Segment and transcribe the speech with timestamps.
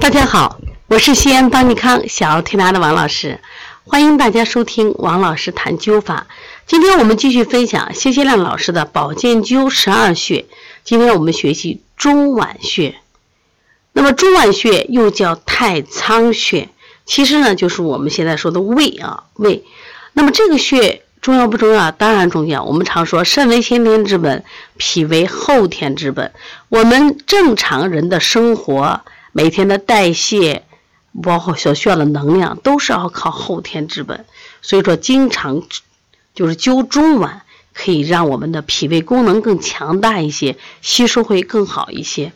[0.00, 0.58] 大家好，
[0.88, 3.38] 我是西安邦尼康小儿推拿的王老师，
[3.84, 6.26] 欢迎大家收听王老师谈灸法。
[6.66, 10.46] 今天我们继续分享谢谢亮老师的保健灸十二穴。
[10.82, 12.96] 今天我们学习中脘穴。
[13.92, 16.70] 那么中脘穴又叫太仓穴，
[17.06, 19.64] 其实呢就是我们现在说的胃啊胃。
[20.12, 21.92] 那么这个穴重要不重要？
[21.92, 22.64] 当然重要。
[22.64, 24.44] 我们常说肾为先天之本，
[24.76, 26.32] 脾为后天之本。
[26.68, 29.02] 我们正常人的生活。
[29.36, 30.62] 每天的代谢，
[31.20, 34.26] 包括所需要的能量，都是要靠后天之本。
[34.62, 35.64] 所以说，经常
[36.36, 37.40] 就是灸中脘，
[37.72, 42.32] 可以让我们的脾胃功能更强大一些，吸收会更好一些。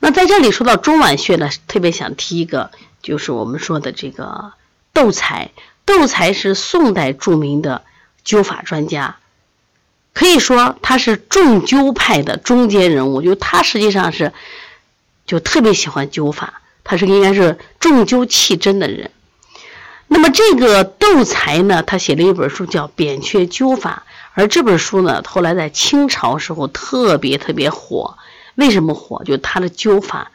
[0.00, 2.70] 那在这里说到中脘穴呢，特别想提一个，
[3.02, 4.54] 就是我们说的这个
[4.94, 5.50] 窦财。
[5.84, 7.84] 窦财是宋代著名的
[8.24, 9.16] 灸法专家，
[10.14, 13.20] 可以说他是重灸派的中间人物。
[13.20, 14.32] 就他实际上是。
[15.32, 19.10] 就特别喜欢灸法，他是应该是重灸气针的人。
[20.06, 24.02] 那么这个窦才呢，他写了一本书叫《扁鹊灸法》，
[24.34, 28.18] 而这本书呢，后来在清朝时候特别特别火。
[28.56, 29.24] 为什么火？
[29.24, 30.32] 就他的灸法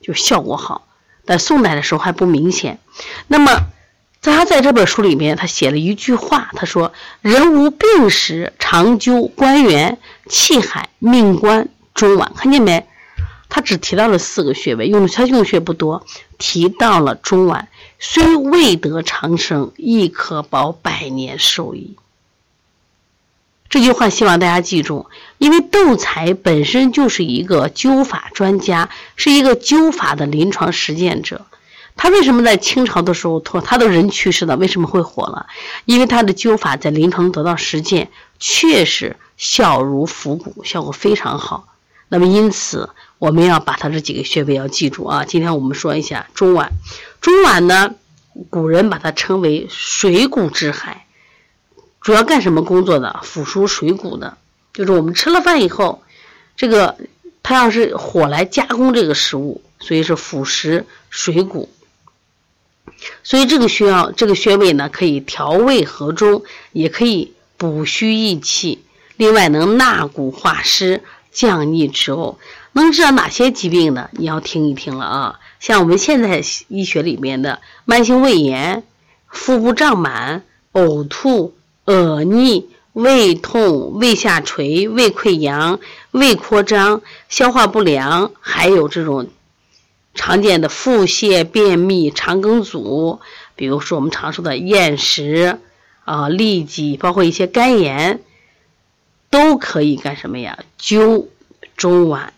[0.00, 0.86] 就效果好，
[1.26, 2.78] 在宋代的时候还不明显。
[3.28, 3.66] 那么
[4.22, 9.98] 他在这本书里面，他写了一句话，他说：“人无病时，常灸关元、
[10.30, 12.86] 气海、命关、中脘。”看见没？
[13.54, 16.04] 他只提到了四个穴位，用他用穴不多，
[16.38, 17.68] 提到了中脘，
[18.00, 21.94] 虽未得长生，亦可保百年寿矣。
[23.68, 25.06] 这句话希望大家记住，
[25.38, 31.46] 因为窦才本身就是一个灸法专家，是一个灸法的临床实践者。
[31.94, 35.46] 他为什么在清朝的时候，他他的人去世了，为什么会火了？
[35.84, 38.10] 因为他的灸法在临床得到实践，
[38.40, 41.68] 确实效如桴鼓，效果非常好。
[42.08, 42.90] 那么因此。
[43.24, 45.24] 我们要把它这几个穴位要记住啊！
[45.24, 46.68] 今天我们说一下中脘。
[47.22, 47.94] 中脘呢，
[48.50, 51.06] 古人把它称为水谷之海，
[52.02, 53.20] 主要干什么工作的？
[53.22, 54.36] 腐熟水谷的，
[54.74, 56.02] 就是我们吃了饭以后，
[56.54, 56.98] 这个
[57.42, 61.70] 它要是火来加工这个食物，所以是腐蚀水谷。
[63.22, 68.84] 所以这个需要这个穴位呢，可以调胃和中，也可以补虚益气，
[69.16, 71.02] 另外能纳谷化湿。
[71.32, 72.36] 降逆止呕，
[72.74, 74.10] 能治哪些疾病呢？
[74.12, 75.40] 你要听一听了啊！
[75.58, 78.82] 像我们现在医学里面的慢性胃炎、
[79.28, 81.54] 腹部胀满、呕吐、
[81.86, 85.80] 恶逆、胃痛、胃下垂、胃溃疡、
[86.10, 89.28] 胃扩张、消化不良，还有这种
[90.14, 93.20] 常见的腹泻、便秘、肠梗阻，
[93.56, 95.58] 比如说我们常说的厌食
[96.04, 98.20] 啊、痢疾，包括一些肝炎。
[99.30, 100.60] 都可以干什么呀？
[100.80, 101.26] 灸
[101.76, 102.28] 中脘。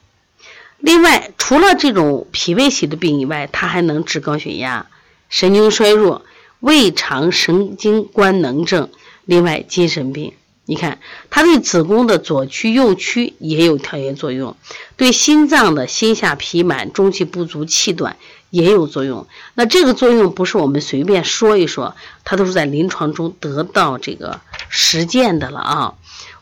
[0.86, 4.86] 另外，除了这种脾胃系的病以外，它还能治高血压、
[5.28, 6.24] 神经衰弱、
[6.60, 8.88] 胃肠神经官能症。
[9.24, 14.54] 另外，精神病，你看它对子宫的左区、右区也有调节作用，
[14.96, 18.16] 对心脏的心下脾满、中气不足、气短
[18.50, 19.26] 也有作用。
[19.54, 25.94] 那这个作用不是我们随便说一说，它都是在临床中得到这个实践的了啊。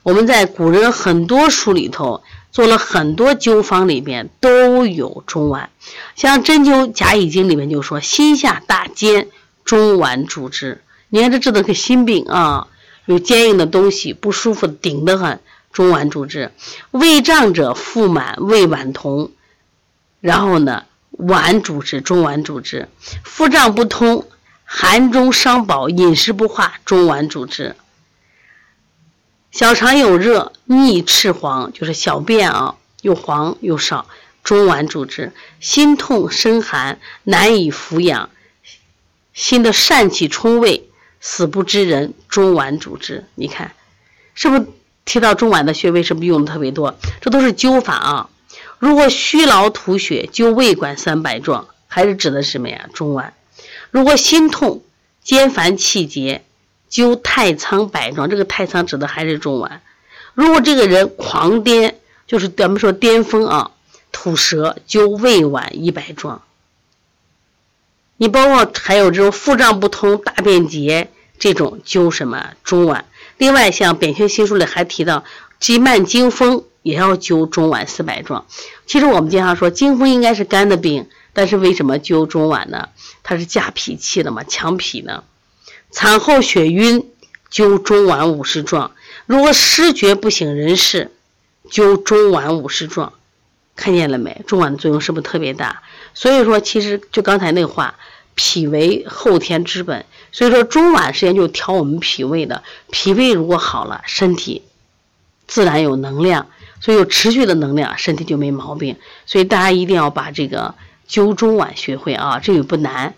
[0.02, 2.22] 我们在古人很多书里头
[2.54, 5.70] 做了很多灸方，里面都有中脘。
[6.14, 9.28] 像《针灸甲乙经》里面就说：“心下大坚，
[9.64, 12.68] 中脘主之。”你看这治的个心病啊，
[13.06, 15.40] 有坚硬的东西不舒服，顶得很，
[15.72, 16.52] 中脘主之。
[16.92, 19.32] 胃胀者腹满，胃脘同，
[20.20, 22.88] 然后呢，脘主之，中脘主之。
[23.24, 24.28] 腹胀不通，
[24.64, 27.74] 寒中伤饱，饮食不化，中脘主之。
[29.54, 34.08] 小肠有热，逆赤黄，就是小便啊，又黄又少，
[34.42, 35.28] 中脘主之；
[35.60, 38.30] 心痛身寒，难以服养，
[39.32, 40.88] 心的疝气冲胃，
[41.20, 43.26] 死不知人，中脘主之。
[43.36, 43.76] 你看，
[44.34, 44.66] 是不是
[45.04, 46.98] 提到中脘的穴位，是不是用的特别多？
[47.20, 48.30] 这都是灸法啊。
[48.80, 52.88] 如果虚劳吐血，灸胃管三百壮，还是指的是什么呀？
[52.92, 53.30] 中脘。
[53.92, 54.82] 如果心痛、
[55.22, 56.44] 肩烦气结。
[56.94, 59.80] 灸太仓百壮，这个太仓指的还是中脘。
[60.32, 61.94] 如果这个人狂癫，
[62.28, 63.72] 就是咱们说癫疯啊，
[64.12, 66.42] 吐舌，灸胃脘一百壮。
[68.16, 71.10] 你包括还有这种腹胀不通、大便结
[71.40, 73.02] 这种，灸什么中脘。
[73.38, 75.24] 另外，像《扁鹊新书》里还提到，
[75.58, 78.46] 急慢惊风也要灸中脘四百壮。
[78.86, 82.90] 其实我们经常说，惊风应该是肝的病，但是为什么灸中脘呢？
[83.24, 85.24] 它是加脾气的嘛，强脾呢。
[85.94, 87.08] 产后血晕，
[87.50, 88.90] 灸中脘五十壮；
[89.26, 91.12] 如果失觉不省人事，
[91.70, 93.12] 灸中脘五十壮。
[93.76, 94.42] 看见了没？
[94.46, 95.82] 中脘的作用是不是特别大？
[96.12, 97.94] 所以说，其实就刚才那话，
[98.34, 100.04] 脾为后天之本。
[100.32, 102.64] 所以说，中脘实际上就调我们脾胃的。
[102.90, 104.62] 脾胃如果好了，身体
[105.46, 106.48] 自然有能量。
[106.80, 108.96] 所以有持续的能量，身体就没毛病。
[109.26, 110.74] 所以大家一定要把这个
[111.08, 113.14] 灸中脘学会啊，这个不难。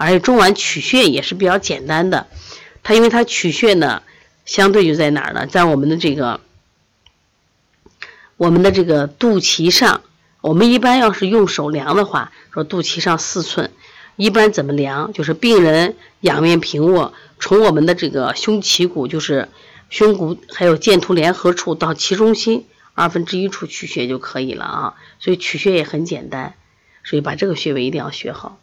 [0.00, 2.26] 而且中脘取穴也是比较简单的。
[2.82, 4.02] 它因为它取穴呢，
[4.46, 5.46] 相对就在哪儿呢？
[5.46, 6.40] 在我们的这个
[8.38, 10.00] 我们的这个肚脐上。
[10.40, 13.70] 我们一般要是用手量的话，说肚脐上四寸。
[14.16, 15.12] 一般怎么量？
[15.12, 19.50] 就是病人仰面平卧，从我们的这个胸脐骨，就是
[19.90, 22.64] 胸骨还有剑突联合处到脐中心。
[22.94, 26.54] 二分之一处取穴就可以了啊，所以取穴也很简单，
[27.04, 28.58] 所以把这个穴位一定要学好。